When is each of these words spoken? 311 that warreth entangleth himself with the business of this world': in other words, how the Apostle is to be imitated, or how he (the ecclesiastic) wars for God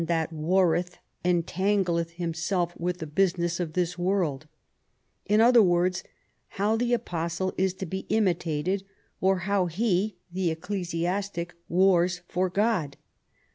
311 0.03 0.35
that 0.35 0.47
warreth 0.47 0.97
entangleth 1.23 2.09
himself 2.15 2.75
with 2.75 2.97
the 2.97 3.05
business 3.05 3.59
of 3.59 3.73
this 3.73 3.99
world': 3.99 4.47
in 5.29 5.39
other 5.39 5.61
words, 5.61 6.03
how 6.57 6.75
the 6.75 6.91
Apostle 6.91 7.53
is 7.55 7.75
to 7.75 7.85
be 7.85 8.07
imitated, 8.09 8.83
or 9.19 9.35
how 9.41 9.67
he 9.67 10.17
(the 10.31 10.49
ecclesiastic) 10.49 11.53
wars 11.69 12.21
for 12.27 12.49
God 12.49 12.97